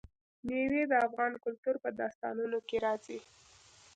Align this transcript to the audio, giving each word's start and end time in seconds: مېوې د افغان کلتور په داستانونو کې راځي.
مېوې 0.45 0.83
د 0.91 0.93
افغان 1.07 1.33
کلتور 1.43 1.75
په 1.83 1.89
داستانونو 1.99 2.57
کې 2.67 2.77
راځي. 2.85 3.19